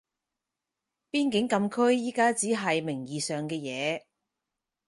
[1.11, 4.01] 邊境禁區而家只係名義上嘅嘢